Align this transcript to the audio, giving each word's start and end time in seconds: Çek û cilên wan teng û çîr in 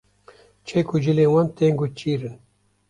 Çek 0.67 0.87
û 0.93 0.95
cilên 1.03 1.29
wan 1.33 1.47
teng 1.57 1.77
û 1.85 1.87
çîr 1.97 2.21
in 2.29 2.35